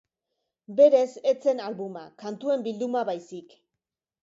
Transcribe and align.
Berez 0.79 1.09
ez 1.33 1.35
zen 1.51 1.61
albuma, 1.67 2.07
kantuen 2.25 2.67
bilduma 2.71 3.07
baizik. 3.13 3.57